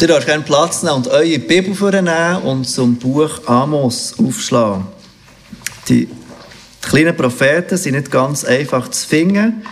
[0.00, 4.86] Ihr dürft gerne Platz nehmen und eure Bibel vornehmen und zum Buch Amos aufschlagen.
[5.88, 6.08] Die
[6.82, 9.62] kleinen Propheten sind nicht ganz einfach zu finden.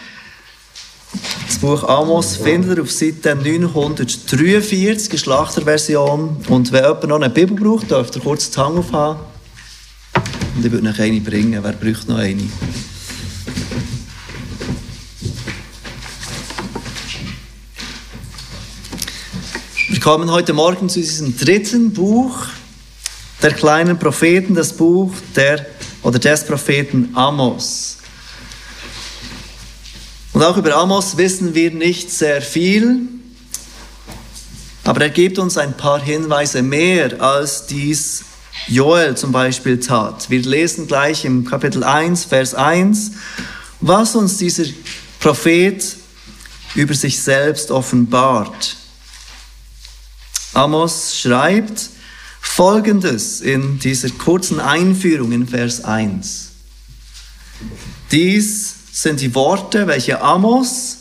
[1.47, 6.37] Das Buch Amos findet ihr auf Seite 943, Geschlachterversion.
[6.49, 9.21] Und wenn jemand noch eine Bibel braucht, dürft ihr kurz die Hand aufhaben.
[10.57, 11.63] Und ich würde euch eine bringen.
[11.63, 12.43] Wer braucht noch eine?
[20.03, 22.47] Kommen heute Morgen zu diesem dritten Buch
[23.41, 25.65] der kleinen Propheten, das Buch der
[26.03, 27.99] oder des Propheten Amos.
[30.33, 33.03] Und auch über Amos wissen wir nicht sehr viel,
[34.83, 38.25] aber er gibt uns ein paar Hinweise mehr, als dies
[38.67, 40.29] Joel zum Beispiel tat.
[40.31, 43.13] Wir lesen gleich im Kapitel 1, Vers 1,
[43.81, 44.65] was uns dieser
[45.21, 45.97] Prophet
[46.75, 48.82] über sich selbst offenbart.
[50.55, 51.89] Amos schreibt
[52.39, 56.51] Folgendes in dieser kurzen Einführung in Vers 1.
[58.11, 60.99] Dies sind die Worte, welche Amos,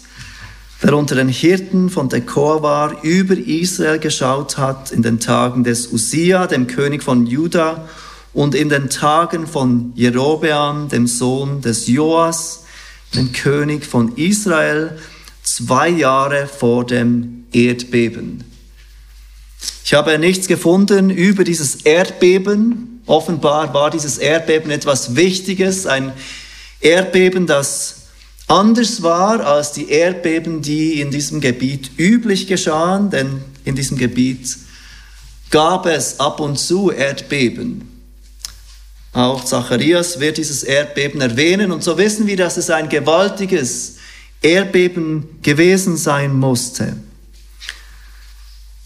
[0.81, 5.91] der unter den Hirten von Tekoa war, über Israel geschaut hat in den Tagen des
[5.91, 7.89] Usia, dem König von Juda,
[8.33, 12.63] und in den Tagen von Jerobeam, dem Sohn des Joas,
[13.13, 14.97] dem König von Israel,
[15.43, 18.50] zwei Jahre vor dem Erdbeben.
[19.91, 23.01] Ich habe nichts gefunden über dieses Erdbeben.
[23.07, 26.13] Offenbar war dieses Erdbeben etwas Wichtiges, ein
[26.79, 28.03] Erdbeben, das
[28.47, 34.55] anders war als die Erdbeben, die in diesem Gebiet üblich geschahen, denn in diesem Gebiet
[35.49, 38.05] gab es ab und zu Erdbeben.
[39.11, 43.97] Auch Zacharias wird dieses Erdbeben erwähnen und so wissen wir, dass es ein gewaltiges
[44.41, 46.95] Erdbeben gewesen sein musste.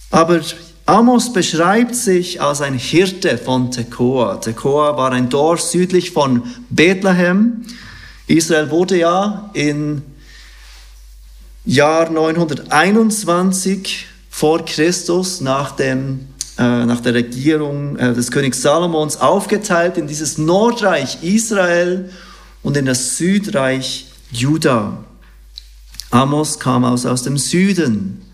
[0.10, 0.42] Aber
[0.86, 4.36] Amos beschreibt sich als ein Hirte von Tekoa.
[4.36, 7.66] Tekoa war ein Dorf südlich von Bethlehem
[8.28, 10.02] Israel wurde ja im
[11.64, 19.98] Jahr 921 vor Christus nach, dem, äh, nach der Regierung äh, des Königs Salomons aufgeteilt
[19.98, 22.10] in dieses Nordreich Israel
[22.64, 25.04] und in das Südreich Juda.
[26.10, 28.25] Amos kam aus, aus dem Süden.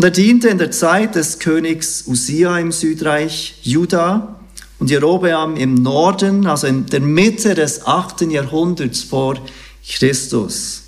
[0.00, 4.40] Und er diente in der Zeit des Königs Usia im Südreich Juda
[4.78, 8.22] und Jerobeam im Norden, also in der Mitte des 8.
[8.22, 9.38] Jahrhunderts vor
[9.86, 10.84] Christus.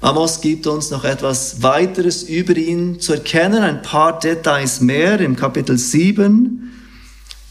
[0.00, 5.36] Amos gibt uns noch etwas weiteres über ihn zu erkennen, ein paar Details mehr im
[5.36, 6.72] Kapitel 7.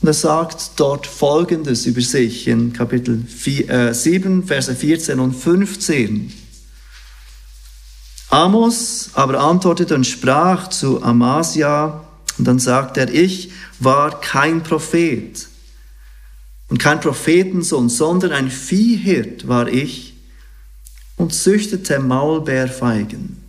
[0.01, 5.35] Und er sagt dort Folgendes über sich in Kapitel 4, äh, 7, Verse 14 und
[5.35, 6.46] 15.
[8.29, 12.03] Amos aber antwortete und sprach zu Amasia,
[12.37, 15.47] und dann sagt er, ich war kein Prophet
[16.69, 20.15] und kein Prophetensohn, sondern ein Viehhirt war ich
[21.15, 23.43] und züchtete Maulbeerfeigen.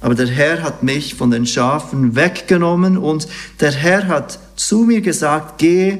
[0.00, 3.28] Aber der Herr hat mich von den Schafen weggenommen und
[3.60, 5.98] der Herr hat zu mir gesagt, geh,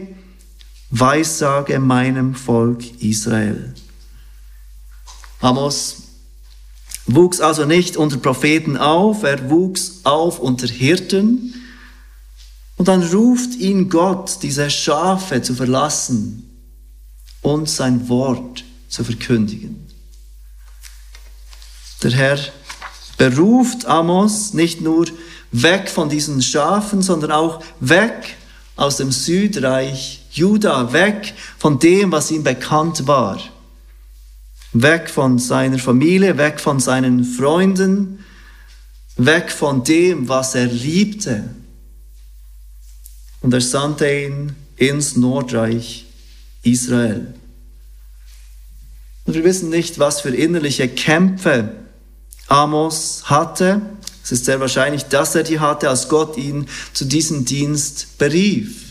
[0.90, 3.74] weissage meinem Volk Israel.
[5.40, 6.09] Amos
[7.14, 11.54] wuchs also nicht unter Propheten auf, er wuchs auf unter Hirten,
[12.76, 16.50] und dann ruft ihn Gott, diese Schafe zu verlassen
[17.42, 19.86] und sein Wort zu verkündigen.
[22.02, 22.38] Der Herr
[23.18, 25.06] beruft Amos nicht nur
[25.52, 28.38] weg von diesen Schafen, sondern auch weg
[28.76, 33.38] aus dem Südreich Juda, weg von dem, was ihm bekannt war.
[34.72, 38.24] Weg von seiner Familie, weg von seinen Freunden,
[39.16, 41.44] weg von dem, was er liebte
[43.40, 46.06] und er sandte ihn ins Nordreich
[46.62, 47.34] Israel.
[49.24, 51.76] Und wir wissen nicht, was für innerliche Kämpfe
[52.48, 53.80] Amos hatte.
[54.24, 58.89] Es ist sehr wahrscheinlich, dass er die hatte, als Gott ihn zu diesem Dienst berief.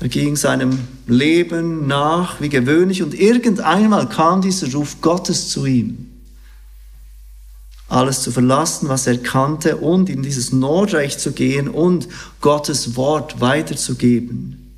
[0.00, 6.10] Er ging seinem Leben nach wie gewöhnlich und irgendeinmal kam dieser Ruf Gottes zu ihm
[7.90, 12.08] alles zu verlassen, was er kannte und in dieses Nordreich zu gehen und
[12.40, 14.76] Gottes Wort weiterzugeben.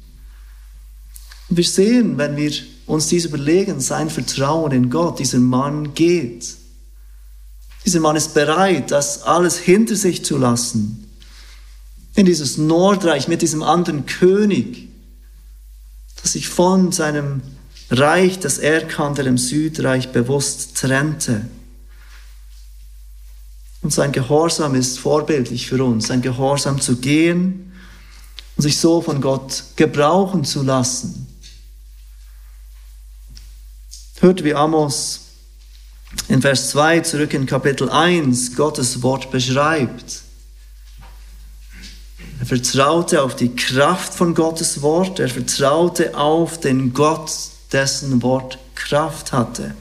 [1.48, 2.52] Und wir sehen, wenn wir
[2.86, 6.54] uns dies überlegen, sein Vertrauen in Gott, dieser Mann geht.
[7.84, 11.10] Dieser Mann ist bereit, das alles hinter sich zu lassen.
[12.14, 14.88] In dieses Nordreich mit diesem anderen König,
[16.22, 17.42] das sich von seinem
[17.90, 21.46] Reich, das er kannte, dem Südreich bewusst trennte
[23.82, 27.72] Und sein Gehorsam ist vorbildlich für uns, sein Gehorsam zu gehen
[28.56, 31.26] und sich so von Gott gebrauchen zu lassen.
[34.20, 35.20] Hört, wie Amos
[36.28, 40.21] in Vers 2 zurück in Kapitel 1 Gottes Wort beschreibt.
[42.42, 47.30] Er vertraute auf die Kraft von Gottes Wort, er vertraute auf den Gott,
[47.70, 49.76] dessen Wort Kraft hatte.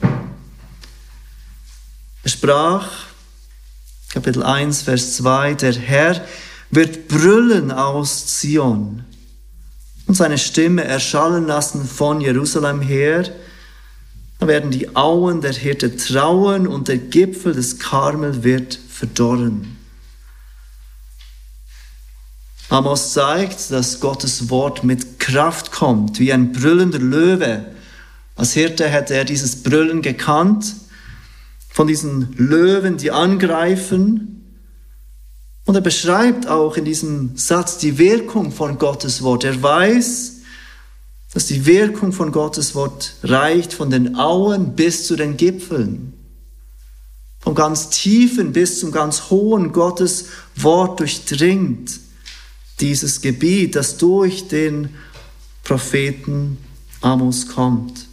[2.22, 2.86] Er sprach,
[4.10, 6.24] Kapitel 1, Vers 2, der Herr
[6.70, 9.06] wird brüllen aus Zion
[10.06, 13.28] und seine Stimme erschallen lassen von Jerusalem her.
[14.38, 19.81] Da werden die Auen der Hirte trauen und der Gipfel des Karmel wird verdorren.
[22.72, 27.66] Amos zeigt, dass Gottes Wort mit Kraft kommt, wie ein brüllender Löwe.
[28.34, 30.74] Als Hirte hätte er dieses Brüllen gekannt,
[31.68, 34.56] von diesen Löwen, die angreifen.
[35.66, 39.44] Und er beschreibt auch in diesem Satz die Wirkung von Gottes Wort.
[39.44, 40.36] Er weiß,
[41.34, 46.14] dass die Wirkung von Gottes Wort reicht von den Auen bis zu den Gipfeln.
[47.38, 52.00] Vom ganz tiefen bis zum ganz hohen Gottes Wort durchdringt
[52.82, 54.90] dieses Gebiet, das durch den
[55.64, 56.58] Propheten
[57.00, 58.06] Amos kommt.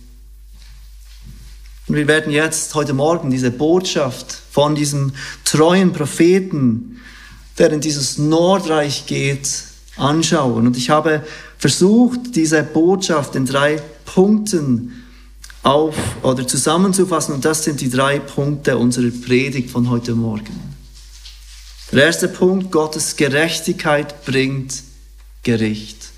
[1.88, 5.12] Und wir werden jetzt heute Morgen diese Botschaft von diesem
[5.44, 7.00] treuen Propheten,
[7.58, 9.64] der in dieses Nordreich geht,
[9.98, 10.68] anschauen.
[10.68, 11.26] Und ich habe
[11.58, 15.04] versucht, diese Botschaft in drei Punkten
[15.64, 17.34] auf oder zusammenzufassen.
[17.34, 20.69] Und das sind die drei Punkte unserer Predigt von heute Morgen.
[21.92, 24.84] Der erste Punkt, Gottes Gerechtigkeit bringt
[25.42, 26.12] Gericht.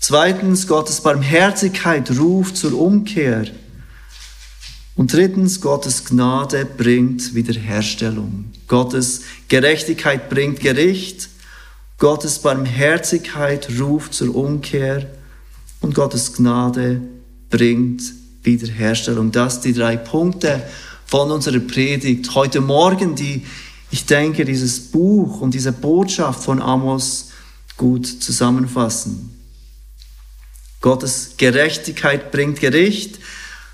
[0.00, 3.46] Zweitens, Gottes Barmherzigkeit ruft zur Umkehr.
[4.96, 8.52] Und drittens, Gottes Gnade bringt Wiederherstellung.
[8.68, 11.30] Gottes Gerechtigkeit bringt Gericht.
[11.96, 15.06] Gottes Barmherzigkeit ruft zur Umkehr.
[15.80, 17.00] Und Gottes Gnade
[17.48, 18.02] bringt
[18.42, 19.32] Wiederherstellung.
[19.32, 20.62] Das sind die drei Punkte
[21.06, 23.46] von unserer Predigt heute Morgen, die
[23.92, 27.28] ich denke, dieses Buch und diese Botschaft von Amos
[27.76, 29.38] gut zusammenfassen.
[30.80, 33.18] Gottes Gerechtigkeit bringt Gericht.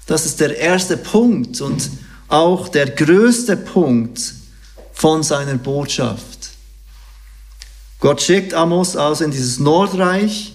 [0.07, 1.89] Das ist der erste Punkt und
[2.27, 4.35] auch der größte Punkt
[4.93, 6.51] von seiner Botschaft.
[8.01, 10.53] Gott schickt Amos also in dieses Nordreich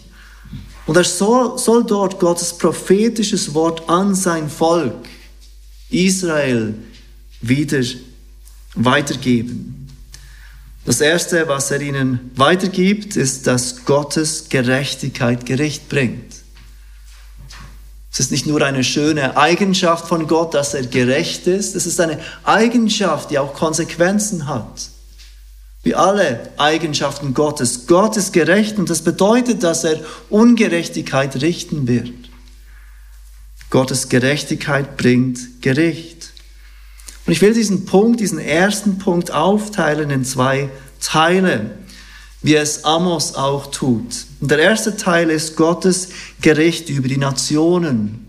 [0.88, 5.07] und er soll, soll dort Gottes prophetisches Wort an sein Volk
[5.89, 6.75] Israel
[7.39, 7.81] wieder
[8.75, 9.88] weitergeben.
[10.86, 16.34] Das Erste, was er ihnen weitergibt, ist, dass Gottes Gerechtigkeit Gericht bringt.
[18.12, 22.00] Es ist nicht nur eine schöne Eigenschaft von Gott, dass er gerecht ist, es ist
[22.00, 24.90] eine Eigenschaft, die auch Konsequenzen hat.
[25.81, 27.88] Wie alle Eigenschaften Gottes.
[27.88, 30.00] Gott ist gerecht und das bedeutet, dass er
[30.30, 32.14] Ungerechtigkeit richten wird.
[33.70, 36.23] Gottes Gerechtigkeit bringt Gericht.
[37.25, 41.78] Und ich will diesen Punkt, diesen ersten Punkt aufteilen in zwei Teile,
[42.42, 44.25] wie es Amos auch tut.
[44.42, 46.10] Und der erste Teil ist Gottes
[46.42, 48.28] Gericht über die Nationen.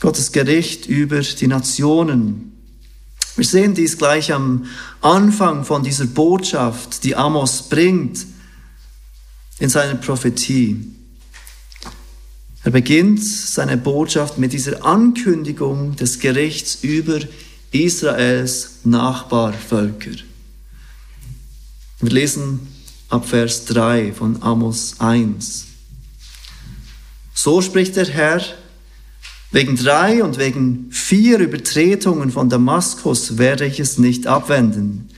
[0.00, 2.52] Gottes Gericht über die Nationen.
[3.36, 4.66] Wir sehen dies gleich am
[5.00, 8.26] Anfang von dieser Botschaft, die Amos bringt
[9.58, 10.94] in seiner Prophetie.
[12.64, 17.20] Er beginnt seine Botschaft mit dieser Ankündigung des Gerichts über
[17.72, 20.12] Israels Nachbarvölker.
[22.00, 22.60] Wir lesen
[23.10, 25.66] ab Vers 3 von Amos 1.
[27.34, 28.40] So spricht der Herr,
[29.52, 35.10] wegen drei und wegen vier Übertretungen von Damaskus werde ich es nicht abwenden.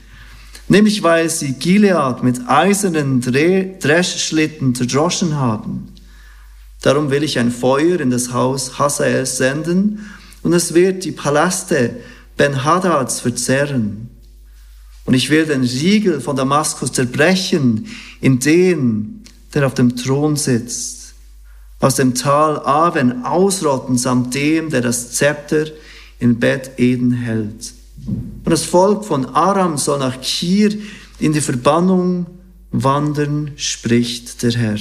[0.67, 5.93] Nämlich weil sie Gilead mit eisernen Dreschschlitten zerdroschen haben
[6.81, 10.05] Darum will ich ein Feuer in das Haus Hazael senden
[10.43, 11.97] und es wird die Paläste
[12.37, 14.09] Ben-Hadads verzerren.
[15.05, 17.87] Und ich will den Riegel von Damaskus zerbrechen
[18.21, 21.13] in den, der auf dem Thron sitzt.
[21.79, 25.65] Aus dem Tal Aven ausrotten samt dem, der das Zepter
[26.19, 27.73] in Bett Eden hält.
[28.05, 30.71] Und das Volk von Aram soll nach Kir
[31.19, 32.25] in die Verbannung
[32.71, 34.77] wandern, spricht der Herr.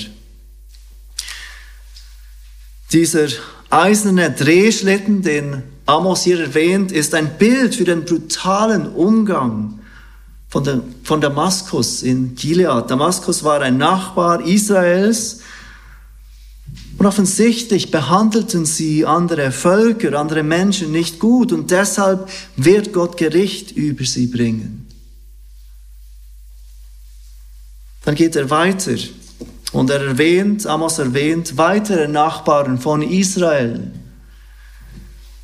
[2.93, 3.29] Dieser
[3.71, 9.81] eiserne Drehschlitten, den Amos hier erwähnt, ist ein Bild für den brutalen Umgang
[10.49, 12.91] von, der, von Damaskus in Gilead.
[12.91, 15.41] Damaskus war ein Nachbar Israels
[16.99, 23.73] Und offensichtlich behandelten sie andere Völker, andere Menschen nicht gut und deshalb wird Gott Gericht
[23.73, 24.87] über sie bringen.
[28.05, 28.95] Dann geht er weiter
[29.73, 33.91] und er erwähnt, Amos erwähnt, weitere Nachbarn von Israel.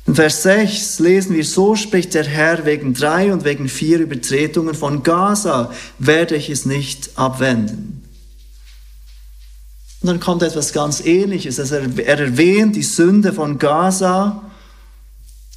[0.05, 4.75] In Vers 6 lesen wir, so spricht der Herr, wegen drei und wegen vier Übertretungen
[4.75, 8.03] von Gaza werde ich es nicht abwenden.
[10.01, 11.61] Und dann kommt etwas ganz Ähnliches.
[11.61, 14.51] Also er erwähnt die Sünde von Gaza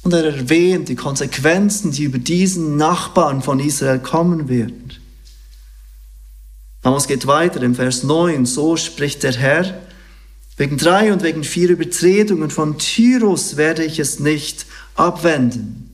[0.03, 4.86] und er erwähnt die Konsequenzen, die über diesen Nachbarn von Israel kommen werden.
[6.87, 8.45] Aber geht weiter im Vers 9.
[8.45, 9.77] So spricht der Herr.
[10.55, 14.65] Wegen drei und wegen vier Übertretungen von Tyrus werde ich es nicht
[14.95, 15.91] abwenden.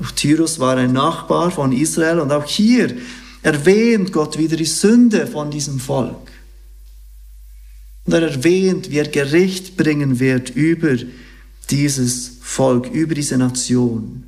[0.00, 2.96] Auch Tyrus war ein Nachbar von Israel und auch hier
[3.42, 6.30] erwähnt Gott wieder die Sünde von diesem Volk.
[8.04, 10.96] Und er erwähnt, wie er Gericht bringen wird über
[11.68, 14.22] dieses Volk, über diese Nation.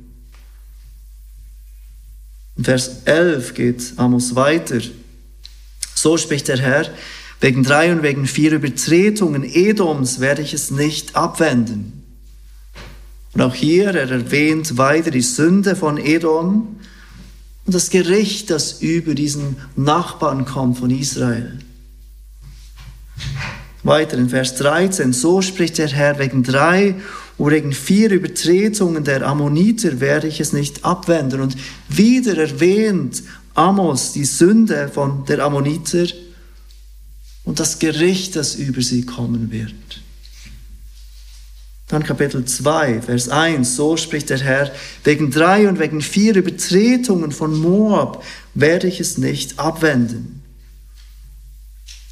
[2.57, 4.81] In Vers 11 geht Amos weiter.
[6.05, 6.85] So spricht der Herr,
[7.41, 12.03] wegen drei und wegen vier Übertretungen Edoms werde ich es nicht abwenden.
[13.33, 16.79] Und auch hier, er erwähnt weiter die Sünde von Edom
[17.65, 21.57] und das Gericht, das über diesen Nachbarn kommt von Israel.
[23.81, 26.93] Weiter in Vers 13, so spricht der Herr, wegen drei
[27.39, 31.41] und wegen vier Übertretungen der Ammoniter werde ich es nicht abwenden.
[31.41, 31.57] Und
[31.89, 33.23] wieder erwähnt
[33.55, 36.05] Amos die Sünde von der Ammoniter
[37.45, 39.73] und das Gericht, das über sie kommen wird.
[41.87, 44.71] Dann Kapitel 2, Vers 1, so spricht der Herr,
[45.03, 48.23] wegen drei und wegen vier Übertretungen von Moab
[48.55, 50.41] werde ich es nicht abwenden.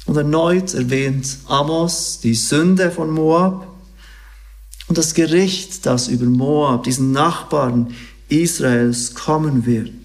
[0.06, 3.66] Und erneut erwähnt Amos die Sünde von Moab
[4.86, 7.94] und das Gericht, das über Moab, diesen Nachbarn
[8.28, 10.03] Israels, kommen wird.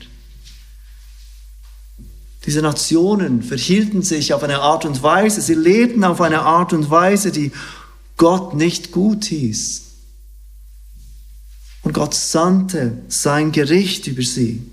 [2.50, 6.90] Diese Nationen verhielten sich auf eine Art und Weise, sie lebten auf eine Art und
[6.90, 7.52] Weise, die
[8.18, 9.84] Gott nicht gut hieß.
[11.84, 14.68] Und Gott sandte sein Gericht über sie.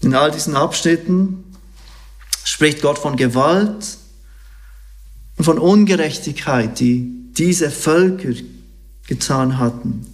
[0.00, 1.44] In all diesen Abschnitten
[2.42, 3.96] spricht Gott von Gewalt
[5.36, 8.34] und von Ungerechtigkeit, die diese Völker
[9.06, 10.04] getan hatten.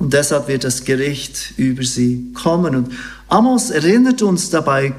[0.00, 2.74] Und deshalb wird das Gericht über sie kommen.
[2.74, 2.92] Und
[3.28, 4.94] Amos erinnert uns dabei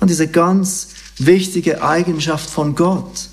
[0.00, 3.28] an diese ganz wichtige Eigenschaft von Gott.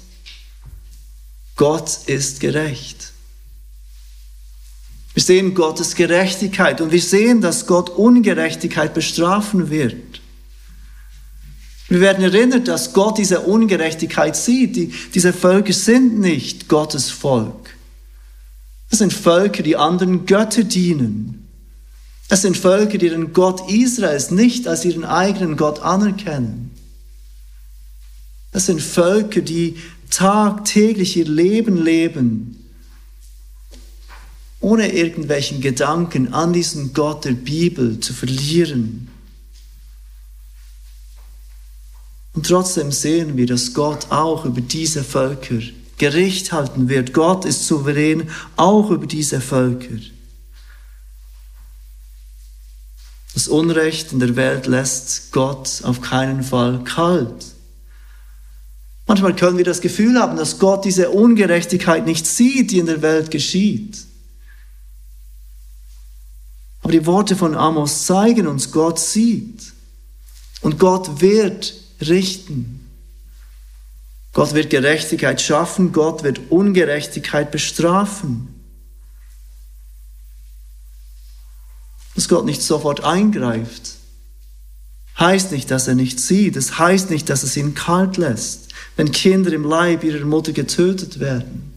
[1.55, 3.11] Gott ist gerecht.
[5.15, 10.21] Wir sehen Gottes Gerechtigkeit und wir sehen, dass Gott Ungerechtigkeit bestrafen wird.
[11.87, 14.75] Wir werden erinnert, dass Gott diese Ungerechtigkeit sieht.
[14.75, 17.68] Die, diese Völker sind nicht Gottes Volk.
[18.89, 21.48] Das sind Völker, die anderen Götter dienen.
[22.27, 26.72] Es sind Völker, die den Gott Israels nicht als ihren eigenen Gott anerkennen.
[28.51, 29.77] Es sind Völker, die
[30.10, 32.55] tagtäglich ihr Leben leben,
[34.60, 39.08] ohne irgendwelchen Gedanken an diesen Gott der Bibel zu verlieren.
[42.34, 45.60] Und trotzdem sehen wir, dass Gott auch über diese Völker
[46.00, 47.13] Gericht halten wird.
[47.13, 50.00] Gott ist souverän auch über diese Völker.
[53.36, 57.46] Das Unrecht in der Welt lässt Gott auf keinen Fall kalt.
[59.06, 63.01] Manchmal können wir das Gefühl haben, dass Gott diese Ungerechtigkeit nicht sieht, die in der
[63.01, 64.06] Welt geschieht.
[66.82, 69.74] Aber die Worte von Amos zeigen uns, Gott sieht.
[70.62, 72.78] Und Gott wird richten.
[74.33, 78.55] Gott wird Gerechtigkeit schaffen, Gott wird Ungerechtigkeit bestrafen.
[82.15, 83.93] Dass Gott nicht sofort eingreift,
[85.17, 86.55] heißt nicht, dass er nicht sieht.
[86.55, 91.19] Es heißt nicht, dass es ihn kalt lässt, wenn Kinder im Leib ihrer Mutter getötet
[91.19, 91.74] werden.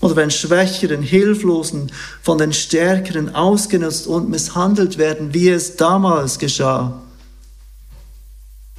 [0.00, 7.02] Oder wenn Schwächeren, Hilflosen von den Stärkeren ausgenutzt und misshandelt werden, wie es damals geschah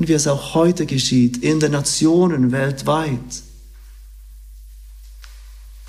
[0.02, 3.44] und wie es auch heute geschieht in den Nationen weltweit.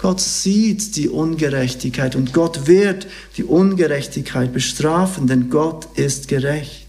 [0.03, 3.07] Gott sieht die Ungerechtigkeit und Gott wird
[3.39, 6.89] die Ungerechtigkeit bestrafen, denn Gott ist gerecht.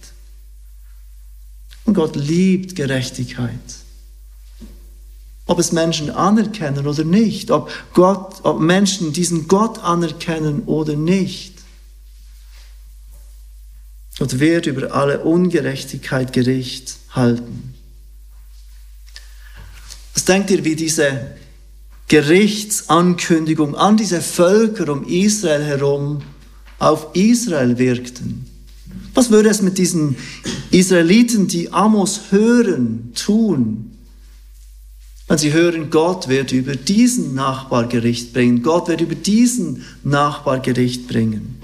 [1.85, 3.47] Und Gott liebt Gerechtigkeit.
[5.45, 11.52] Ob es Menschen anerkennen oder nicht, ob, Gott, ob Menschen diesen Gott anerkennen oder nicht.
[14.19, 17.73] Gott wird über alle Ungerechtigkeit Gericht halten.
[20.13, 21.31] Was denkt ihr, wie diese
[22.07, 26.21] Gerichtsankündigung an diese Völker um Israel herum
[26.79, 28.45] auf Israel wirkten?
[29.15, 30.15] Was würde es mit diesen
[30.71, 33.97] Israeliten, die Amos hören, tun?
[35.27, 40.59] Wenn sie hören, Gott wird über diesen Nachbar Gericht bringen, Gott wird über diesen Nachbar
[40.59, 41.62] Gericht bringen.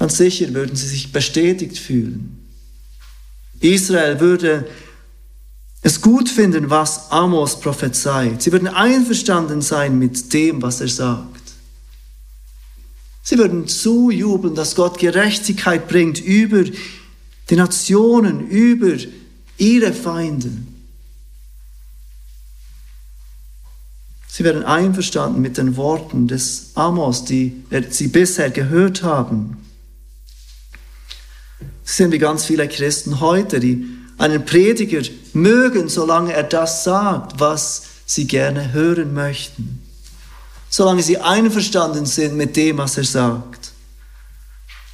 [0.00, 2.48] Ganz sicher würden sie sich bestätigt fühlen.
[3.60, 4.66] Israel würde
[5.82, 8.40] es gut finden, was Amos prophezeit.
[8.40, 11.52] Sie würden einverstanden sein mit dem, was er sagt.
[13.22, 16.64] Sie würden zujubeln, dass Gott Gerechtigkeit bringt über
[17.50, 18.96] die Nationen, über
[19.58, 20.50] ihre Feinde.
[24.28, 29.58] Sie werden einverstanden mit den Worten des Amos, die sie bisher gehört haben.
[31.90, 33.86] Sind wie ganz viele Christen heute, die
[34.18, 39.80] einen Prediger mögen, solange er das sagt, was sie gerne hören möchten
[40.70, 43.72] solange sie einverstanden sind mit dem, was er sagt,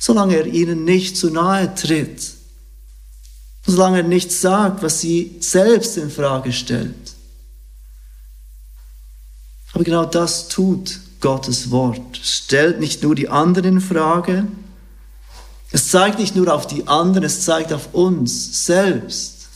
[0.01, 2.33] solange er ihnen nicht zu nahe tritt,
[3.67, 7.15] solange er nicht sagt, was sie selbst in Frage stellt.
[9.75, 12.17] Aber genau das tut Gottes Wort.
[12.23, 14.47] Stellt nicht nur die anderen in Frage,
[15.77, 19.49] es zeigt nicht nur auf die anderen, es zeigt auf uns selbst.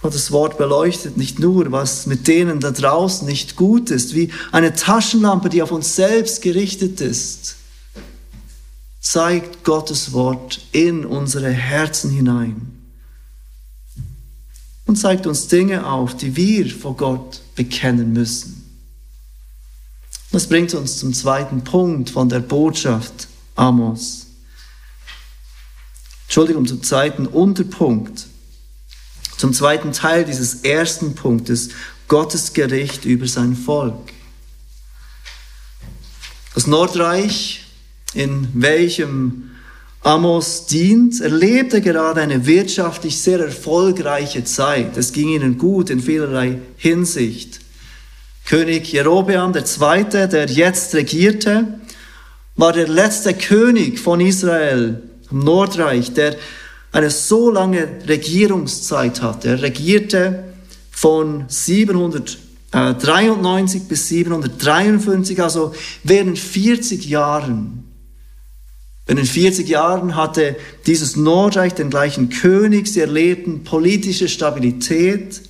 [0.00, 4.74] Gottes Wort beleuchtet nicht nur, was mit denen da draußen nicht gut ist, wie eine
[4.74, 7.56] Taschenlampe, die auf uns selbst gerichtet ist,
[9.02, 12.72] zeigt Gottes Wort in unsere Herzen hinein
[14.86, 18.80] und zeigt uns Dinge auf, die wir vor Gott bekennen müssen.
[20.30, 24.26] Das bringt uns zum zweiten Punkt von der Botschaft Amos.
[26.26, 28.26] Entschuldigung, zum zweiten Unterpunkt
[29.42, 31.70] zum zweiten Teil dieses ersten Punktes,
[32.06, 34.12] Gottes Gericht über sein Volk.
[36.54, 37.64] Das Nordreich,
[38.14, 39.50] in welchem
[40.02, 44.96] Amos dient, erlebte gerade eine wirtschaftlich sehr erfolgreiche Zeit.
[44.96, 47.58] Es ging ihnen gut in vielerlei Hinsicht.
[48.44, 51.80] König Jerobeam II., der jetzt regierte,
[52.56, 56.36] war der letzte König von Israel im Nordreich, der
[56.92, 59.48] eine so lange Regierungszeit hatte.
[59.48, 60.44] Er regierte
[60.90, 67.84] von 793 bis 753, also während 40 Jahren.
[69.06, 70.54] Während 40 Jahren hatte
[70.86, 75.42] dieses Nordreich den gleichen König, sie erlebten politische Stabilität.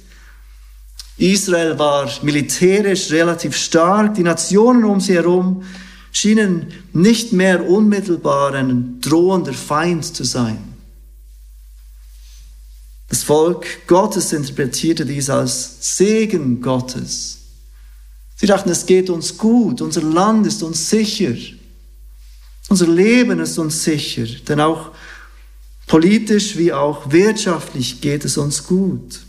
[1.19, 5.65] Israel war militärisch relativ stark, die Nationen um sie herum
[6.13, 10.59] schienen nicht mehr unmittelbar ein drohender Feind zu sein.
[13.09, 17.39] Das Volk Gottes interpretierte dies als Segen Gottes.
[18.37, 21.35] Sie dachten, es geht uns gut, unser Land ist uns sicher,
[22.69, 24.93] unser Leben ist uns sicher, denn auch
[25.87, 29.21] politisch wie auch wirtschaftlich geht es uns gut.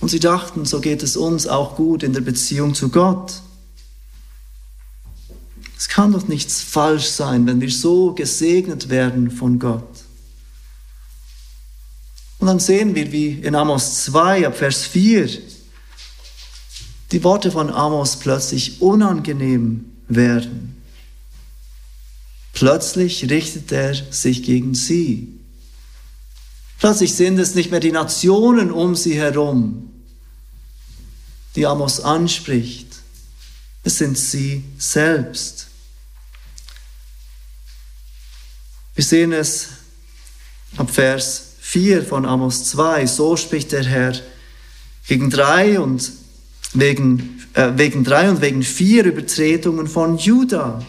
[0.00, 3.42] Und sie dachten, so geht es uns auch gut in der Beziehung zu Gott.
[5.78, 9.88] Es kann doch nichts falsch sein, wenn wir so gesegnet werden von Gott.
[12.40, 15.28] Und dann sehen wir, wie in Amos 2 ab Vers 4
[17.12, 20.82] die Worte von Amos plötzlich unangenehm werden.
[22.52, 25.38] Plötzlich richtet er sich gegen sie.
[26.80, 29.90] Plötzlich sind es nicht mehr die Nationen um sie herum,
[31.54, 32.88] die Amos anspricht.
[33.84, 35.67] Es sind sie selbst.
[38.98, 39.68] Wir sehen es
[40.76, 44.12] ab Vers 4 von Amos 2, so spricht der Herr,
[45.06, 46.10] wegen drei und
[46.72, 50.84] wegen, äh, wegen drei und wegen vier Übertretungen von Juda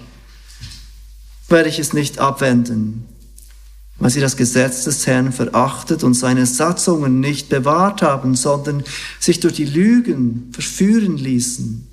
[1.49, 3.05] werde ich es nicht abwenden,
[3.99, 8.83] weil sie das Gesetz des Herrn verachtet und seine Satzungen nicht bewahrt haben, sondern
[9.19, 11.87] sich durch die Lügen verführen ließen,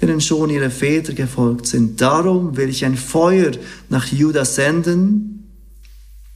[0.00, 2.00] denen schon ihre Väter gefolgt sind.
[2.00, 3.52] Darum will ich ein Feuer
[3.88, 5.34] nach Juda senden,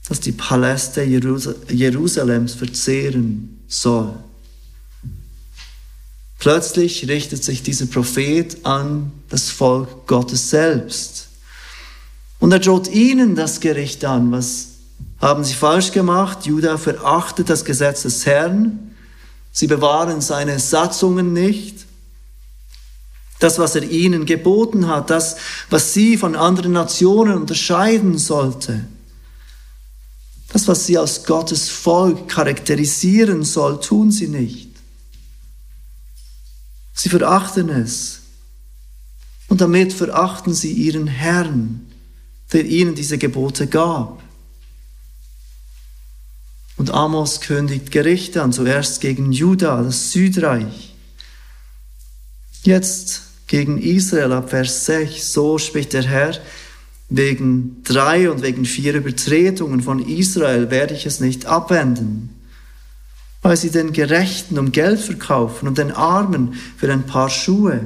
[0.07, 4.13] das die Paläste Jerusalems verzehren soll.
[6.39, 11.27] Plötzlich richtet sich dieser Prophet an das Volk Gottes selbst.
[12.39, 14.31] Und er droht ihnen das Gericht an.
[14.31, 14.67] Was
[15.19, 16.45] haben sie falsch gemacht?
[16.45, 18.95] Judah verachtet das Gesetz des Herrn.
[19.51, 21.85] Sie bewahren seine Satzungen nicht.
[23.39, 25.37] Das, was er ihnen geboten hat, das,
[25.69, 28.85] was sie von anderen Nationen unterscheiden sollte.
[30.49, 34.69] Das, was sie als Gottes Volk charakterisieren soll, tun sie nicht.
[36.93, 38.19] Sie verachten es.
[39.47, 41.89] Und damit verachten sie ihren Herrn,
[42.51, 44.21] der ihnen diese Gebote gab.
[46.77, 50.93] Und Amos kündigt Gerichte an, zuerst gegen Juda, das Südreich.
[52.63, 55.33] Jetzt gegen Israel ab Vers 6.
[55.33, 56.39] So spricht der Herr,
[57.09, 62.29] wegen drei und wegen vier Übertretungen von Israel werde ich es nicht abwenden,
[63.41, 67.81] weil sie den Gerechten um Geld verkaufen und den Armen für ein paar Schuhe,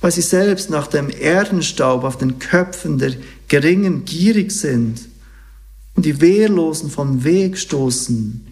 [0.00, 3.14] weil sie selbst nach dem Erdenstaub auf den Köpfen der
[3.48, 5.00] Geringen gierig sind
[5.96, 8.46] und die Wehrlosen vom Weg stoßen.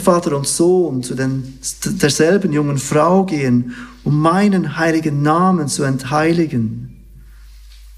[0.00, 7.04] Vater und Sohn zu den, derselben jungen Frau gehen, um meinen heiligen Namen zu entheiligen.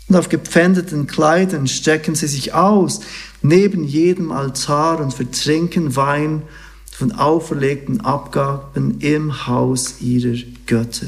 [0.08, 3.00] Und auf gepfändeten Kleidern stecken sie sich aus,
[3.42, 6.42] neben jedem Altar und vertrinken Wein
[6.90, 10.36] von auferlegten Abgaben im Haus ihrer
[10.66, 11.06] Götter.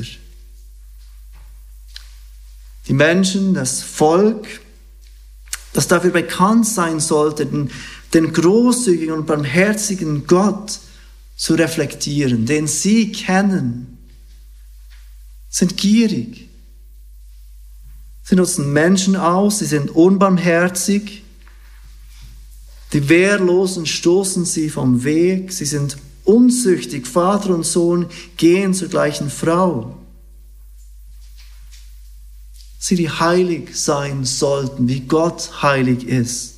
[2.89, 4.47] Die Menschen, das Volk,
[5.73, 7.71] das dafür bekannt sein sollte, den,
[8.15, 10.81] den großzügigen und barmherzigen Gott
[11.37, 13.99] zu reflektieren, den sie kennen,
[15.49, 16.49] sind gierig.
[18.23, 21.23] Sie nutzen Menschen aus, sie sind unbarmherzig.
[22.93, 27.07] Die Wehrlosen stoßen sie vom Weg, sie sind unzüchtig.
[27.07, 29.97] Vater und Sohn gehen zur gleichen Frau
[32.83, 36.52] sie die heilig sein sollten, wie Gott heilig ist.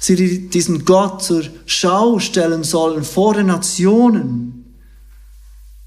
[0.00, 4.76] Sie die diesen Gott zur Schau stellen sollen vor den Nationen,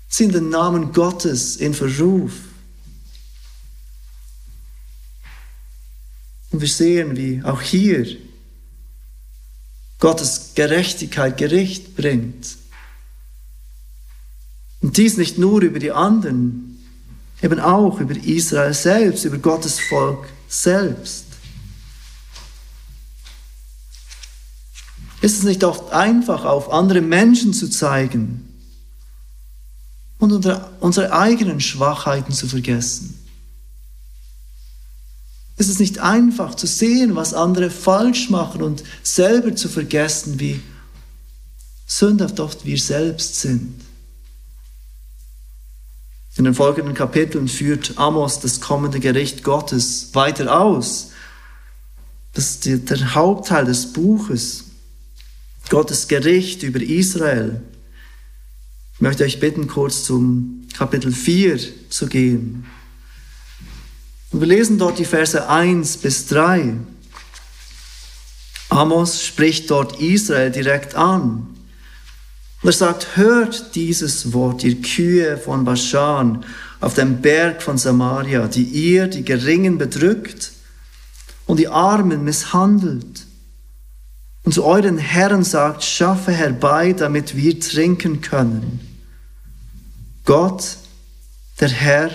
[0.08, 2.34] sind den Namen Gottes in Verruf.
[6.52, 8.18] Und wir sehen, wie auch hier
[10.00, 12.58] Gottes Gerechtigkeit Gericht bringt.
[14.82, 16.84] Und dies nicht nur über die anderen,
[17.42, 21.26] eben auch über Israel selbst, über Gottes Volk selbst.
[25.22, 28.48] Ist es nicht oft einfach, auf andere Menschen zu zeigen
[30.18, 30.32] und
[30.80, 33.18] unsere eigenen Schwachheiten zu vergessen?
[35.58, 40.60] Ist es nicht einfach zu sehen, was andere falsch machen und selber zu vergessen, wie
[41.86, 43.80] sündhaft oft wir selbst sind?
[46.36, 51.10] In den folgenden Kapiteln führt Amos das kommende Gericht Gottes weiter aus.
[52.34, 54.71] Das ist der Hauptteil des Buches.
[55.72, 57.62] Gottes Gericht über Israel.
[58.94, 62.66] Ich möchte euch bitten, kurz zum Kapitel 4 zu gehen.
[64.32, 66.74] Und wir lesen dort die Verse 1 bis 3.
[68.68, 71.48] Amos spricht dort Israel direkt an.
[72.62, 76.44] Und er sagt, hört dieses Wort, ihr Kühe von Baschan,
[76.82, 80.52] auf dem Berg von Samaria, die ihr die Geringen bedrückt
[81.46, 83.31] und die Armen misshandelt.
[84.44, 88.80] Und zu euren Herren sagt, schaffe herbei, damit wir trinken können.
[90.26, 90.78] Gott,
[91.60, 92.10] der Herr,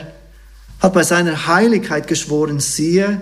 [0.81, 3.21] hat bei seiner Heiligkeit geschworen, siehe,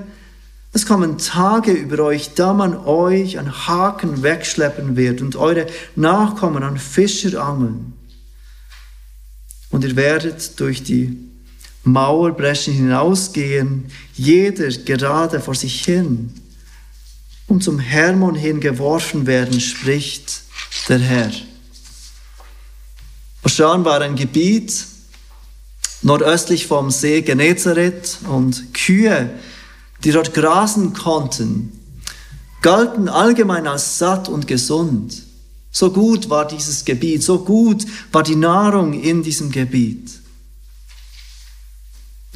[0.72, 6.64] es kommen Tage über euch, da man euch an Haken wegschleppen wird und eure Nachkommen
[6.64, 7.92] an Fischer angeln.
[9.70, 11.16] Und ihr werdet durch die
[11.84, 16.32] Mauerbrechen hinausgehen, jeder gerade vor sich hin,
[17.54, 20.42] und zum Hermon hin geworfen werden, spricht
[20.88, 21.30] der Herr.
[23.44, 24.86] Oschan war ein Gebiet
[26.02, 29.30] nordöstlich vom See Genezareth und Kühe
[30.02, 31.72] die dort grasen konnten,
[32.60, 35.22] galten allgemein als satt und gesund.
[35.70, 40.10] So gut war dieses Gebiet, so gut war die Nahrung in diesem Gebiet.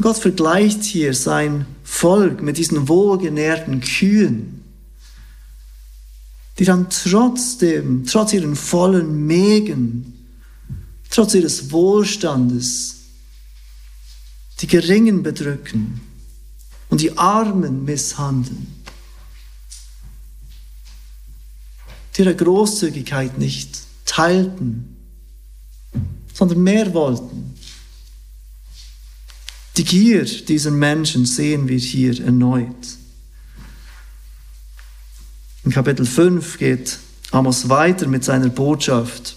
[0.00, 4.67] Gott vergleicht hier sein Volk mit diesen wohlgenährten Kühen,
[6.58, 10.26] die dann trotzdem, trotz ihren vollen Mägen,
[11.08, 12.96] trotz ihres Wohlstandes,
[14.60, 16.00] die Geringen bedrücken
[16.88, 18.66] und die Armen misshandeln,
[22.16, 24.96] die ihre Großzügigkeit nicht teilten,
[26.34, 27.54] sondern mehr wollten.
[29.76, 32.97] Die Gier dieser Menschen sehen wir hier erneut.
[35.68, 36.98] In Kapitel 5 geht
[37.30, 39.36] Amos weiter mit seiner Botschaft.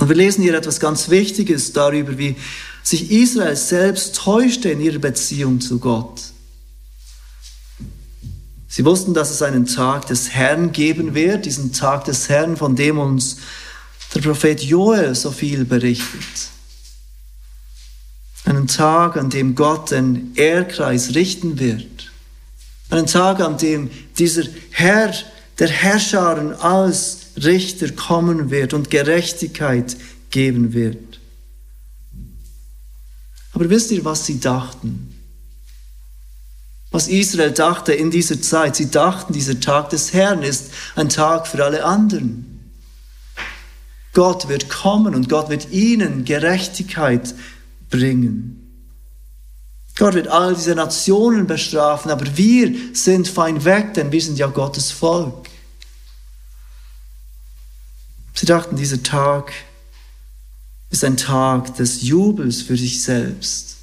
[0.00, 2.34] Und wir lesen hier etwas ganz Wichtiges darüber, wie
[2.82, 6.20] sich Israel selbst täuschte in ihrer Beziehung zu Gott.
[8.66, 12.74] Sie wussten, dass es einen Tag des Herrn geben wird, diesen Tag des Herrn, von
[12.74, 13.36] dem uns
[14.16, 16.48] der Prophet Joel so viel berichtet.
[18.46, 21.93] Einen Tag, an dem Gott den Erdkreis richten wird.
[22.90, 25.12] Einen Tag, an dem dieser Herr
[25.58, 29.96] der Herrscharen als Richter kommen wird und Gerechtigkeit
[30.30, 31.20] geben wird.
[33.52, 35.10] Aber wisst ihr, was sie dachten?
[36.90, 38.76] Was Israel dachte in dieser Zeit?
[38.76, 42.72] Sie dachten, dieser Tag des Herrn ist ein Tag für alle anderen.
[44.12, 47.34] Gott wird kommen und Gott wird ihnen Gerechtigkeit
[47.90, 48.63] bringen.
[49.96, 54.48] Gott wird all diese Nationen bestrafen, aber wir sind fein weg, denn wir sind ja
[54.48, 55.48] Gottes Volk.
[58.34, 59.52] Sie dachten, dieser Tag
[60.90, 63.76] ist ein Tag des Jubels für sich selbst,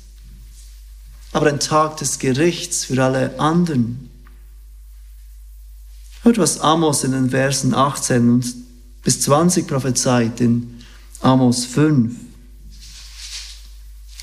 [1.31, 4.09] aber ein Tag des Gerichts für alle anderen.
[6.23, 8.53] Hört, was Amos in den Versen 18 und
[9.03, 10.83] bis 20 prophezeit in
[11.21, 12.30] Amos 5.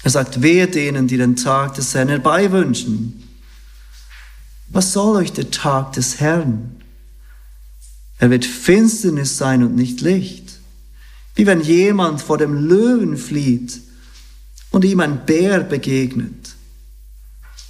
[0.03, 3.23] Er sagt, wehe denen, die den Tag des Herrn herbeiwünschen.
[4.69, 6.77] Was soll euch der Tag des Herrn?
[8.19, 10.61] Er wird Finsternis sein und nicht Licht.
[11.35, 13.81] Wie wenn jemand vor dem Löwen flieht
[14.71, 16.55] und ihm ein Bär begegnet.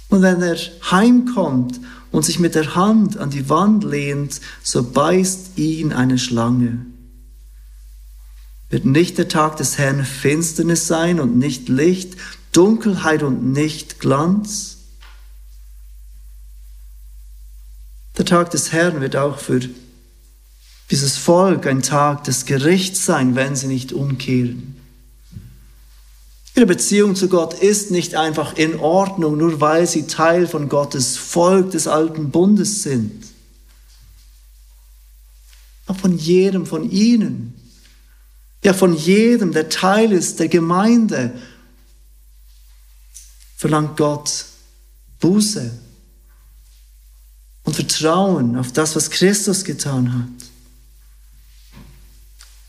[0.09, 0.57] Und wenn er
[0.89, 1.79] heimkommt
[2.11, 6.85] und sich mit der Hand an die Wand lehnt, so beißt ihn eine Schlange.
[8.69, 12.15] Wird nicht der Tag des Herrn Finsternis sein und nicht Licht,
[12.51, 14.77] Dunkelheit und nicht Glanz?
[18.17, 19.61] Der Tag des Herrn wird auch für
[20.91, 24.75] dieses Volk ein Tag des Gerichts sein, wenn sie nicht umkehren.
[26.55, 31.15] Ihre Beziehung zu Gott ist nicht einfach in Ordnung, nur weil sie Teil von Gottes
[31.15, 33.27] Volk des alten Bundes sind.
[35.85, 37.58] Aber von jedem von ihnen,
[38.63, 41.33] ja von jedem, der Teil ist der Gemeinde,
[43.55, 44.45] verlangt Gott
[45.19, 45.71] Buße
[47.63, 50.49] und Vertrauen auf das, was Christus getan hat.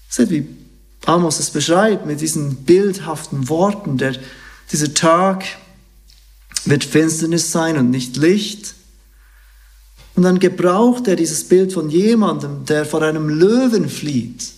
[0.09, 0.49] Seht, wie
[1.07, 3.99] Amos es beschreibt mit diesen bildhaften Worten.
[3.99, 4.17] Der,
[4.71, 5.45] dieser Tag
[6.65, 8.75] wird Finsternis sein und nicht Licht.
[10.15, 14.53] Und dann gebraucht er dieses Bild von jemandem, der vor einem Löwen flieht.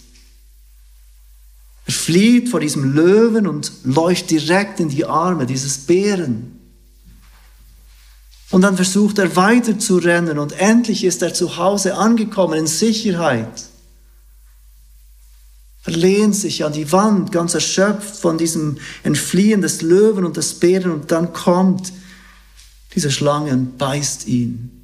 [1.92, 6.58] Er flieht vor diesem Löwen und läuft direkt in die Arme dieses Bären.
[8.50, 12.66] Und dann versucht er weiter zu rennen und endlich ist er zu Hause angekommen in
[12.66, 13.64] Sicherheit.
[15.84, 20.54] Er lehnt sich an die Wand, ganz erschöpft von diesem Entfliehen des Löwen und des
[20.54, 21.92] Bären und dann kommt
[22.94, 24.81] diese Schlange und beißt ihn.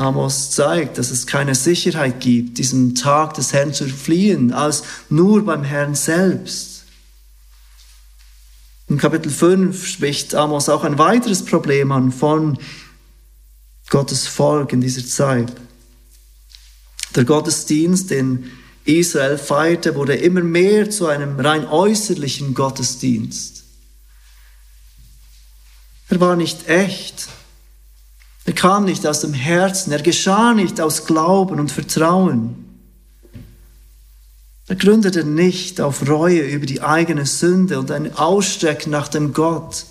[0.00, 5.44] Amos zeigt, dass es keine Sicherheit gibt, diesem Tag des Herrn zu fliehen, als nur
[5.44, 6.84] beim Herrn selbst.
[8.88, 12.58] In Kapitel 5 spricht Amos auch ein weiteres Problem an von
[13.90, 15.52] Gottes Volk in dieser Zeit.
[17.14, 18.50] Der Gottesdienst, den
[18.84, 23.64] Israel feierte, wurde immer mehr zu einem rein äußerlichen Gottesdienst.
[26.08, 27.28] Er war nicht echt.
[28.50, 29.92] Er kam nicht aus dem Herzen.
[29.92, 32.56] Er geschah nicht aus Glauben und Vertrauen.
[34.66, 39.86] Er gründete nicht auf Reue über die eigene Sünde und ein Ausstrecken nach dem Gott,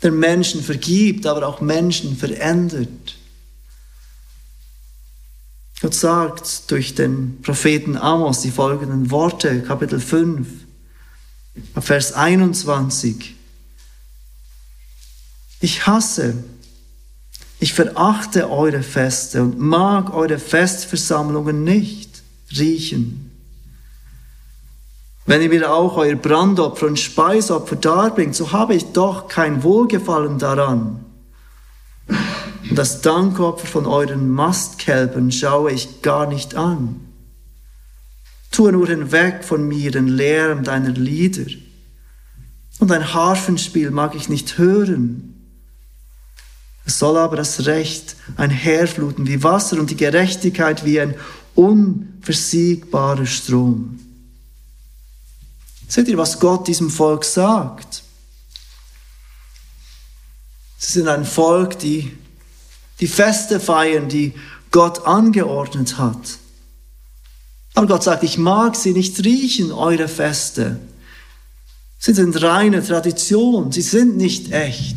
[0.00, 3.16] der Menschen vergibt, aber auch Menschen verändert.
[5.80, 10.46] Gott sagt durch den Propheten Amos die folgenden Worte, Kapitel 5,
[11.80, 13.34] Vers 21.
[15.58, 16.44] Ich hasse,
[17.60, 22.22] ich verachte eure Feste und mag eure Festversammlungen nicht
[22.58, 23.30] riechen.
[25.26, 30.38] Wenn ihr mir auch euer Brandopfer und Speisopfer darbringt, so habe ich doch kein Wohlgefallen
[30.38, 31.04] daran.
[32.08, 37.00] Und das Dankopfer von euren Mastkälbern schaue ich gar nicht an.
[38.50, 41.50] Tue nur hinweg von mir den Lärm deiner Lieder.
[42.78, 45.39] Und ein Harfenspiel mag ich nicht hören.
[46.90, 51.14] Es soll aber das Recht einherfluten wie Wasser und die Gerechtigkeit wie ein
[51.54, 54.00] unversiegbarer Strom.
[55.86, 58.02] Seht ihr, was Gott diesem Volk sagt?
[60.78, 62.10] Sie sind ein Volk, die
[62.98, 64.34] die Feste feiern, die
[64.72, 66.38] Gott angeordnet hat.
[67.74, 70.80] Aber Gott sagt, ich mag sie nicht riechen, eure Feste.
[72.00, 74.96] Sie sind reine Tradition, sie sind nicht echt.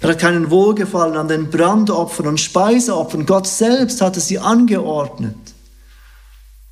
[0.00, 3.26] Er hat keinen Wohlgefallen an den Brandopfern und Speiseopfern.
[3.26, 5.36] Gott selbst hatte sie angeordnet.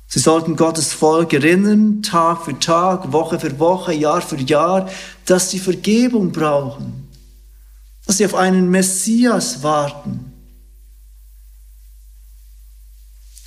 [0.07, 4.89] Sie sollten Gottes Volk erinnern, Tag für Tag, Woche für Woche, Jahr für Jahr,
[5.25, 7.07] dass sie Vergebung brauchen,
[8.07, 10.33] dass sie auf einen Messias warten.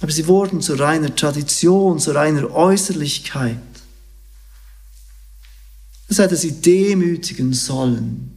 [0.01, 3.59] Aber sie wurden zu reiner Tradition, zu reiner Äußerlichkeit.
[6.07, 8.32] Es hätte sie demütigen sollen,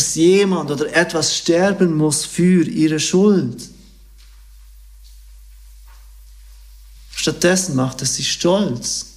[0.00, 3.68] dass jemand oder etwas sterben muss für ihre Schuld.
[7.14, 9.08] Stattdessen macht es sie stolz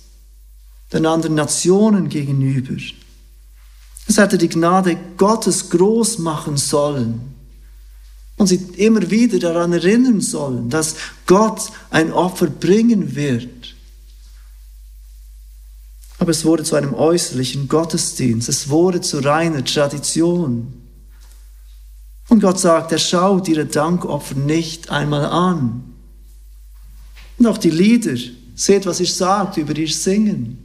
[0.91, 2.75] den anderen Nationen gegenüber.
[4.09, 7.33] Es hätte die Gnade Gottes groß machen sollen
[8.35, 13.72] und sie immer wieder daran erinnern sollen, dass Gott ein Opfer bringen wird.
[16.23, 20.73] Aber es wurde zu einem äußerlichen Gottesdienst, es wurde zu reiner Tradition.
[22.29, 25.83] Und Gott sagt, er schaut ihre Dankopfer nicht einmal an.
[27.37, 28.15] Und auch die Lieder,
[28.55, 30.59] seht, was ich sagt über ihr Singen.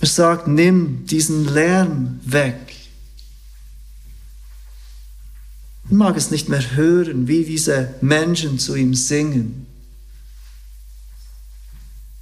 [0.00, 2.74] Er sagt, nimm diesen Lärm weg.
[5.84, 9.63] Man mag es nicht mehr hören, wie diese Menschen zu ihm singen.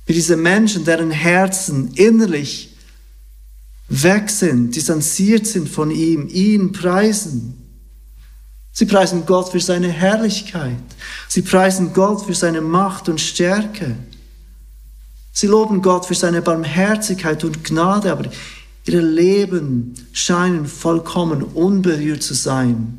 [0.06, 2.76] Wie diese Menschen, deren Herzen innerlich
[3.88, 7.58] weg sind, distanziert sind von ihm, ihn preisen.
[8.72, 10.82] Sie preisen Gott für seine Herrlichkeit.
[11.28, 13.96] Sie preisen Gott für seine Macht und Stärke.
[15.32, 18.30] Sie loben Gott für seine Barmherzigkeit und Gnade, aber
[18.86, 22.98] ihre Leben scheinen vollkommen unberührt zu sein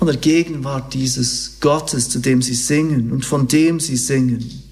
[0.00, 4.69] von der Gegenwart dieses Gottes, zu dem sie singen und von dem sie singen.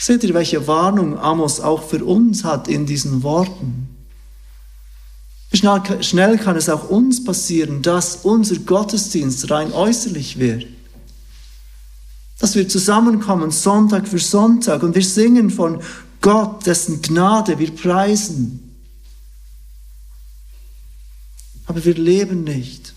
[0.00, 3.94] Seht ihr, welche Warnung Amos auch für uns hat in diesen Worten?
[5.52, 10.66] Schnell, schnell kann es auch uns passieren, dass unser Gottesdienst rein äußerlich wird.
[12.38, 15.82] Dass wir zusammenkommen Sonntag für Sonntag und wir singen von
[16.22, 18.74] Gott, dessen Gnade wir preisen.
[21.66, 22.94] Aber wir leben nicht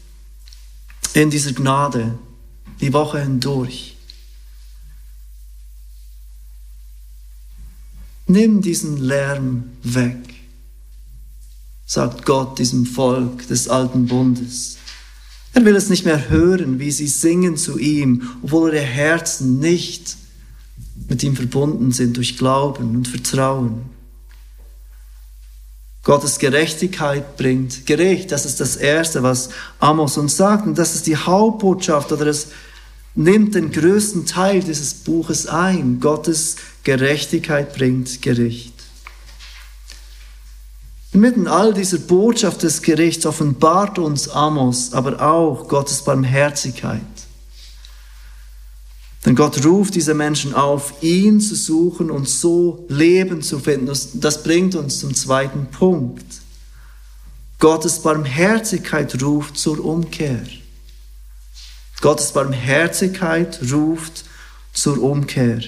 [1.13, 2.17] in dieser Gnade
[2.79, 3.92] die Woche hindurch.
[8.27, 10.33] Nimm diesen Lärm weg
[11.93, 14.77] sagt Gott diesem Volk des alten Bundes.
[15.53, 20.17] Er will es nicht mehr hören, wie sie singen zu ihm, obwohl ihre Herzen nicht
[21.07, 23.83] mit ihm verbunden sind durch Glauben und Vertrauen.
[26.01, 28.31] Gottes Gerechtigkeit bringt gerecht.
[28.31, 30.65] Das ist das Erste, was Amos uns sagt.
[30.65, 32.47] Und das ist die Hauptbotschaft oder es
[33.15, 35.99] nimmt den größten Teil dieses Buches ein.
[35.99, 38.73] Gottes Gerechtigkeit bringt Gericht.
[41.11, 47.01] Inmitten all dieser Botschaft des Gerichts offenbart uns Amos aber auch Gottes Barmherzigkeit.
[49.23, 53.91] Denn Gott ruft diese Menschen auf, ihn zu suchen und so Leben zu finden.
[54.15, 56.25] Das bringt uns zum zweiten Punkt.
[57.59, 60.41] Gottes Barmherzigkeit ruft zur Umkehr.
[62.03, 64.25] Gottes Barmherzigkeit ruft
[64.73, 65.61] zur Umkehr.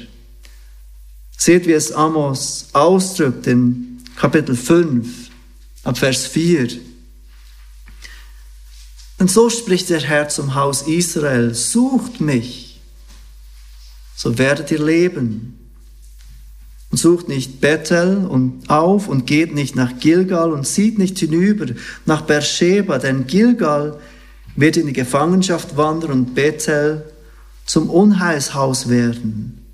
[1.38, 5.30] Seht, wie es Amos ausdrückt in Kapitel 5
[5.86, 6.78] ab Vers 4.
[9.18, 12.82] Und so spricht der Herr zum Haus Israel, sucht mich,
[14.18, 15.72] so werdet ihr leben.
[16.92, 21.68] Und sucht nicht Bethel und auf und geht nicht nach Gilgal und zieht nicht hinüber
[22.06, 24.02] nach Beersheba, denn Gilgal
[24.56, 27.04] wird in die Gefangenschaft wandern und Bethel
[27.66, 29.66] zum Unheilshaus werden.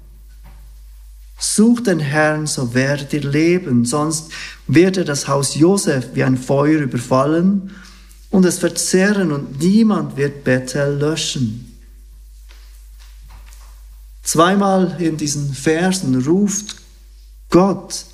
[1.38, 4.32] Sucht den Herrn, so werdet ihr leben, sonst
[4.68, 7.72] wird er das Haus Josef wie ein Feuer überfallen
[8.30, 11.80] und es verzehren und niemand wird Bethel löschen.
[14.24, 16.76] Zweimal in diesen Versen ruft
[17.50, 18.06] Gott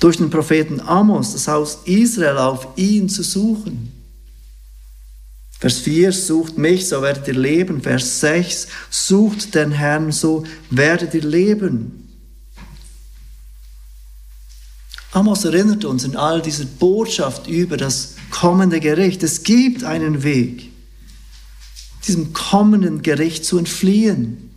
[0.00, 3.93] durch den Propheten Amos das Haus Israel auf, ihn zu suchen.
[5.58, 7.80] Vers 4, sucht mich, so werdet ihr leben.
[7.80, 12.04] Vers 6, sucht den Herrn, so werdet ihr leben.
[15.12, 19.22] Amos erinnert uns in all dieser Botschaft über das kommende Gericht.
[19.22, 20.70] Es gibt einen Weg,
[22.06, 24.50] diesem kommenden Gericht zu entfliehen.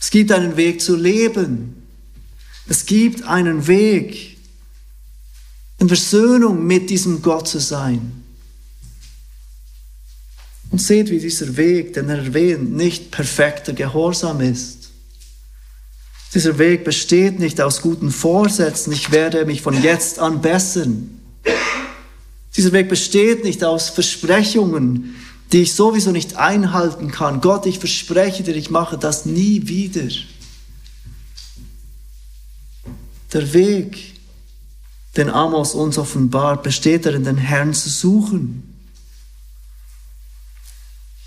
[0.00, 1.82] Es gibt einen Weg zu leben.
[2.66, 4.38] Es gibt einen Weg,
[5.78, 8.21] in Versöhnung mit diesem Gott zu sein.
[10.72, 14.90] Und seht, wie dieser Weg, den er erwähnt, nicht perfekter Gehorsam ist.
[16.34, 21.20] Dieser Weg besteht nicht aus guten Vorsätzen, ich werde mich von jetzt an bessern.
[22.56, 25.14] Dieser Weg besteht nicht aus Versprechungen,
[25.52, 27.42] die ich sowieso nicht einhalten kann.
[27.42, 30.08] Gott, ich verspreche dir, ich mache das nie wieder.
[33.34, 34.14] Der Weg,
[35.18, 38.71] den Amos uns offenbart, besteht darin, den Herrn zu suchen.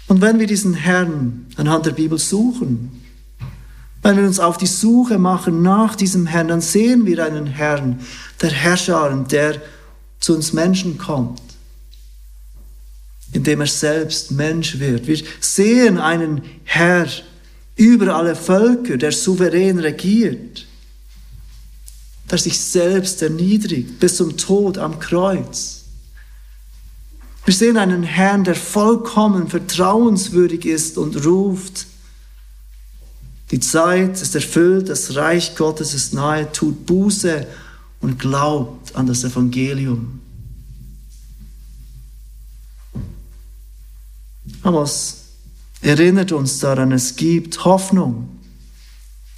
[0.07, 3.01] Und wenn wir diesen Herrn anhand der Bibel suchen,
[4.03, 7.99] wenn wir uns auf die Suche machen nach diesem Herrn, dann sehen wir einen Herrn,
[8.39, 9.59] der Herrscher, der
[10.19, 11.41] zu uns Menschen kommt,
[13.31, 15.07] indem er selbst Mensch wird.
[15.07, 17.07] Wir sehen einen Herr
[17.75, 20.67] über alle Völker, der souverän regiert,
[22.29, 25.84] der sich selbst erniedrigt bis zum Tod am Kreuz.
[27.45, 31.85] Wir sehen einen Herrn, der vollkommen vertrauenswürdig ist und ruft,
[33.51, 37.45] die Zeit ist erfüllt, das Reich Gottes ist nahe, tut Buße
[38.01, 40.19] und glaubt an das Evangelium.
[44.63, 45.17] Amos
[45.81, 48.29] erinnert uns daran, es gibt Hoffnung,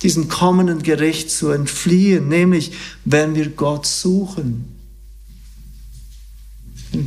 [0.01, 2.71] diesem kommenden Gericht zu entfliehen, nämlich
[3.03, 4.76] wenn wir Gott suchen.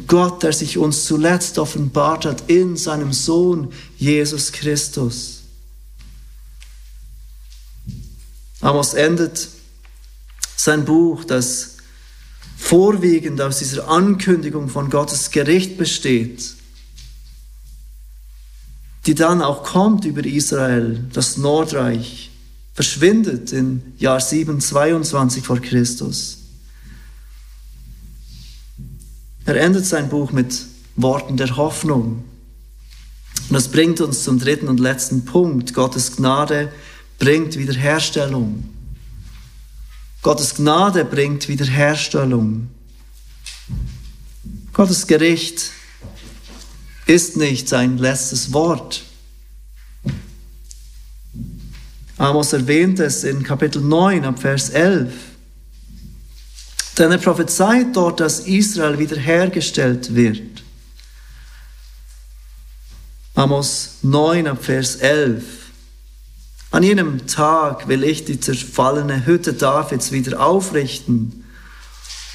[0.06, 5.40] Gott, der sich uns zuletzt offenbart hat in seinem Sohn Jesus Christus.
[8.60, 9.48] Amos endet
[10.56, 11.76] sein Buch, das
[12.58, 16.54] vorwiegend aus dieser Ankündigung von Gottes Gericht besteht,
[19.06, 22.30] die dann auch kommt über Israel, das Nordreich,
[22.74, 26.39] verschwindet im Jahr 722 vor Christus.
[29.50, 32.22] Er endet sein Buch mit Worten der Hoffnung.
[33.48, 35.74] Und das bringt uns zum dritten und letzten Punkt.
[35.74, 36.72] Gottes Gnade
[37.18, 38.68] bringt Wiederherstellung.
[40.22, 42.70] Gottes Gnade bringt Wiederherstellung.
[44.72, 45.72] Gottes Gericht
[47.06, 49.02] ist nicht sein letztes Wort.
[52.18, 55.29] Amos erwähnt es in Kapitel 9 ab Vers 11.
[56.98, 60.62] Denn er prophezeit dort, dass Israel wiederhergestellt wird.
[63.34, 65.44] Amos 9 ab Vers 11.
[66.72, 71.44] An jenem Tag will ich die zerfallene Hütte Davids wieder aufrichten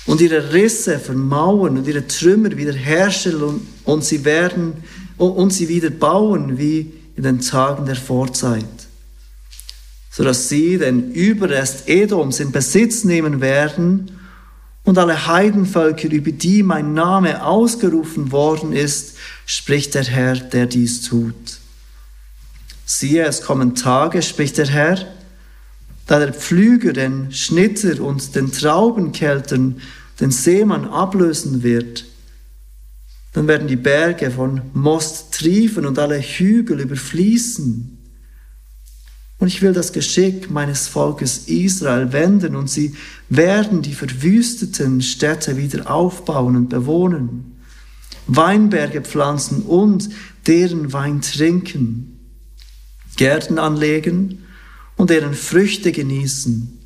[0.05, 4.83] und ihre Risse vermauern und ihre Trümmer wiederherstellen und sie werden
[5.17, 8.65] und sie wieder bauen wie in den Tagen der Vorzeit,
[10.11, 14.14] sodass sie den Überrest Edoms in Besitz nehmen werden
[14.85, 21.01] und alle Heidenvölker, über die mein Name ausgerufen worden ist, spricht der Herr, der dies
[21.01, 21.59] tut.
[22.85, 24.99] Siehe, es kommen Tage, spricht der Herr,
[26.05, 29.81] da der Pflüger den Schnitter und den Traubenkeltern
[30.19, 32.05] den Seemann ablösen wird,
[33.33, 37.94] dann werden die Berge von Most triefen und alle Hügel überfließen.
[39.45, 42.95] Und ich will das Geschick meines Volkes Israel wenden und sie
[43.29, 47.61] werden die verwüsteten Städte wieder aufbauen und bewohnen,
[48.25, 50.09] Weinberge pflanzen und
[50.47, 52.17] deren Wein trinken,
[53.17, 54.39] Gärten anlegen
[54.95, 56.79] und deren Früchte genießen.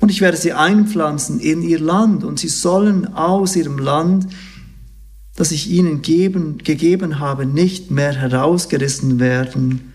[0.00, 4.26] Und ich werde sie einpflanzen in ihr Land und sie sollen aus ihrem Land,
[5.36, 9.89] das ich ihnen geben, gegeben habe, nicht mehr herausgerissen werden,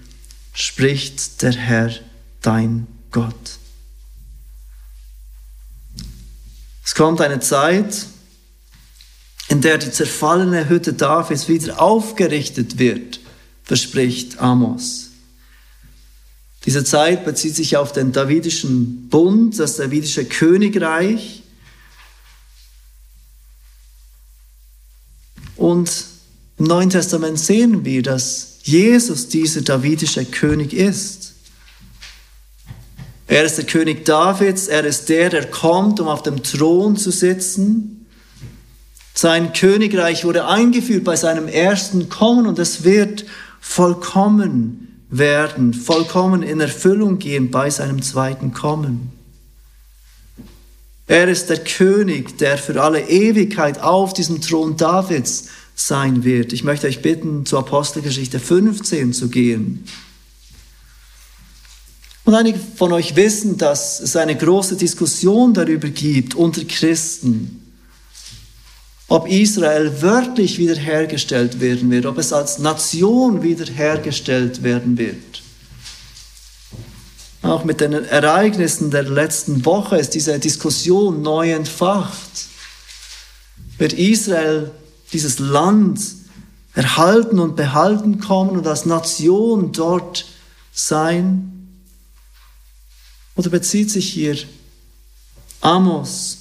[0.55, 1.91] spricht der Herr,
[2.41, 3.59] dein Gott.
[6.83, 8.07] Es kommt eine Zeit,
[9.49, 13.19] in der die zerfallene Hütte Davids wieder aufgerichtet wird,
[13.63, 15.09] verspricht Amos.
[16.65, 21.43] Diese Zeit bezieht sich auf den davidischen Bund, das davidische Königreich.
[25.57, 26.14] Und
[26.57, 31.33] im Neuen Testament sehen wir, dass Jesus dieser davidische König ist.
[33.27, 37.11] Er ist der König Davids, er ist der, der kommt, um auf dem Thron zu
[37.11, 38.05] sitzen.
[39.13, 43.25] Sein Königreich wurde eingeführt bei seinem ersten Kommen und es wird
[43.59, 49.11] vollkommen werden, vollkommen in Erfüllung gehen bei seinem zweiten Kommen.
[51.07, 56.53] Er ist der König, der für alle Ewigkeit auf diesem Thron Davids sein wird.
[56.53, 59.83] Ich möchte euch bitten, zur Apostelgeschichte 15 zu gehen.
[62.23, 67.61] Und einige von euch wissen, dass es eine große Diskussion darüber gibt unter Christen,
[69.07, 75.43] ob Israel wörtlich wiederhergestellt werden wird, ob es als Nation wiederhergestellt werden wird.
[77.43, 82.47] Auch mit den Ereignissen der letzten Woche ist diese Diskussion neu entfacht.
[83.77, 84.71] Wird Israel
[85.15, 86.01] dieses Land
[86.73, 90.25] erhalten und behalten kommen und als Nation dort
[90.73, 91.51] sein?
[93.35, 94.37] Oder bezieht sich hier
[95.61, 96.37] Amos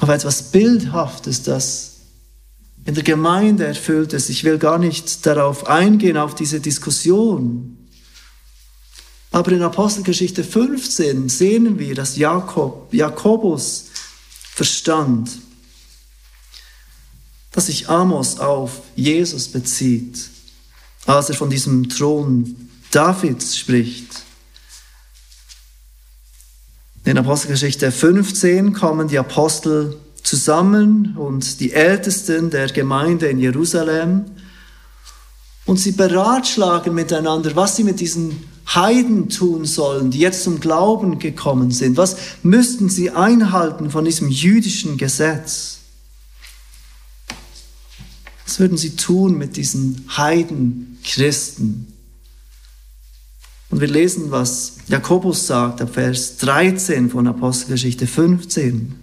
[0.00, 1.90] auf etwas Bildhaftes, das
[2.86, 4.30] in der Gemeinde erfüllt ist?
[4.30, 7.76] Ich will gar nicht darauf eingehen, auf diese Diskussion.
[9.32, 13.86] Aber in Apostelgeschichte 15 sehen wir, dass Jakob, Jakobus
[14.54, 15.30] verstand,
[17.54, 20.28] dass sich Amos auf Jesus bezieht,
[21.06, 24.22] als er von diesem Thron Davids spricht.
[27.04, 34.24] In Apostelgeschichte 15 kommen die Apostel zusammen und die Ältesten der Gemeinde in Jerusalem
[35.66, 41.18] und sie beratschlagen miteinander, was sie mit diesen Heiden tun sollen, die jetzt zum Glauben
[41.18, 41.98] gekommen sind.
[41.98, 45.83] Was müssten sie einhalten von diesem jüdischen Gesetz?
[48.44, 51.94] Was würden sie tun mit diesen Heidenchristen?
[53.70, 58.94] Und wir lesen, was Jakobus sagt ab Vers 13 von Apostelgeschichte 15.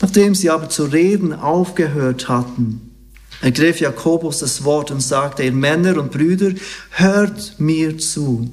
[0.00, 2.94] Nachdem sie aber zu reden aufgehört hatten,
[3.40, 6.52] ergriff Jakobus das Wort und sagte, ihr Männer und Brüder,
[6.90, 8.52] hört mir zu.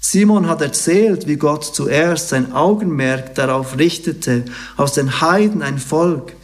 [0.00, 4.44] Simon hat erzählt, wie Gott zuerst sein Augenmerk darauf richtete,
[4.76, 6.34] aus den Heiden ein Volk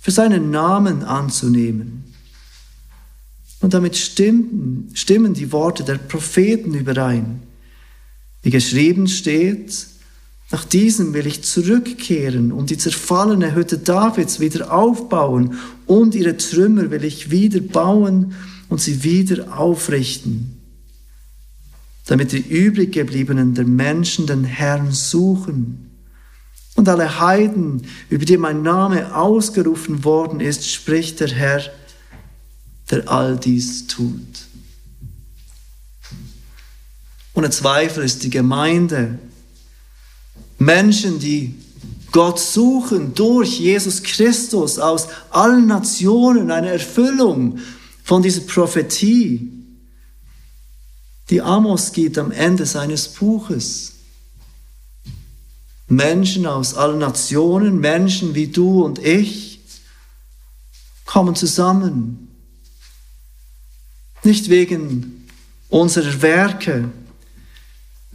[0.00, 2.04] für seinen Namen anzunehmen.
[3.60, 7.42] Und damit stimmen, stimmen die Worte der Propheten überein.
[8.42, 9.86] Wie geschrieben steht,
[10.50, 16.90] nach diesem will ich zurückkehren und die zerfallene Hütte Davids wieder aufbauen und ihre Trümmer
[16.90, 18.34] will ich wieder bauen
[18.70, 20.56] und sie wieder aufrichten,
[22.06, 25.89] damit die übrig gebliebenen der Menschen den Herrn suchen
[26.80, 31.62] und alle Heiden, über die mein Name ausgerufen worden ist, spricht der Herr,
[32.90, 34.46] der all dies tut.
[37.34, 39.18] Ohne Zweifel ist die Gemeinde
[40.58, 41.54] Menschen, die
[42.12, 47.58] Gott suchen durch Jesus Christus aus allen Nationen, eine Erfüllung
[48.04, 49.52] von dieser Prophetie,
[51.28, 53.99] die Amos gibt am Ende seines Buches.
[55.90, 59.60] Menschen aus allen Nationen, Menschen wie du und ich,
[61.04, 62.28] kommen zusammen.
[64.22, 65.26] Nicht wegen
[65.68, 66.90] unserer Werke,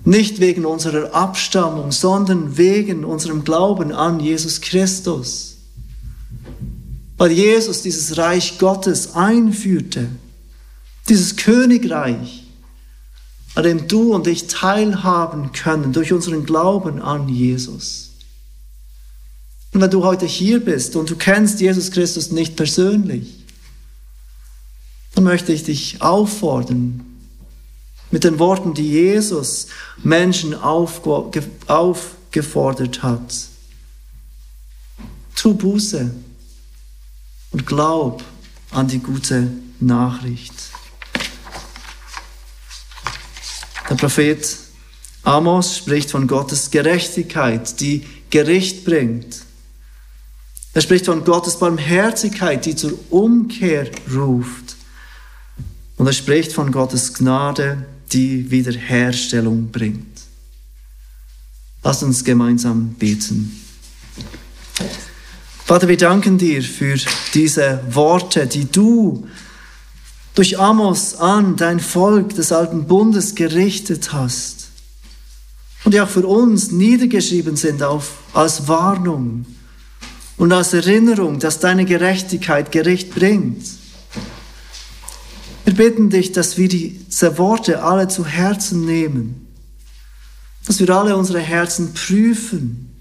[0.05, 5.57] nicht wegen unserer Abstammung, sondern wegen unserem Glauben an Jesus Christus.
[7.17, 10.07] Weil Jesus dieses Reich Gottes einführte,
[11.09, 12.44] dieses Königreich,
[13.55, 18.11] an dem du und ich teilhaben können durch unseren Glauben an Jesus.
[19.73, 23.45] Und wenn du heute hier bist und du kennst Jesus Christus nicht persönlich,
[25.15, 27.05] dann möchte ich dich auffordern,
[28.11, 29.67] mit den Worten, die Jesus
[30.03, 33.35] Menschen aufgefordert hat.
[35.35, 36.11] Tu Buße
[37.51, 38.23] und glaub
[38.71, 40.53] an die gute Nachricht.
[43.89, 44.57] Der Prophet
[45.23, 49.41] Amos spricht von Gottes Gerechtigkeit, die Gericht bringt.
[50.73, 54.75] Er spricht von Gottes Barmherzigkeit, die zur Umkehr ruft.
[55.97, 60.21] Und er spricht von Gottes Gnade, die Wiederherstellung bringt.
[61.83, 63.61] Lass uns gemeinsam beten.
[65.65, 66.97] Vater, wir danken dir für
[67.33, 69.27] diese Worte, die du
[70.35, 74.67] durch Amos an dein Volk des alten Bundes gerichtet hast
[75.85, 79.45] und die auch für uns niedergeschrieben sind auf, als Warnung
[80.37, 83.65] und als Erinnerung, dass deine Gerechtigkeit Gericht bringt.
[85.63, 89.47] Wir bitten dich, dass wir diese Worte alle zu Herzen nehmen,
[90.67, 92.91] dass wir alle unsere Herzen prüfen,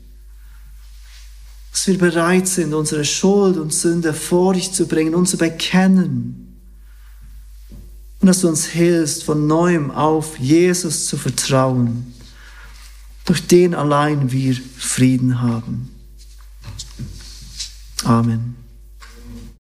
[1.72, 6.43] dass wir bereit sind, unsere Schuld und Sünde vor dich zu bringen und zu bekennen
[8.24, 12.14] und dass du uns hilfst, von neuem auf Jesus zu vertrauen,
[13.26, 15.90] durch den allein wir Frieden haben.
[18.02, 18.63] Amen.